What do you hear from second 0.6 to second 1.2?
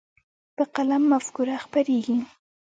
قلم